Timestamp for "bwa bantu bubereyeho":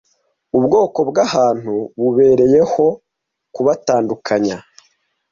1.09-2.85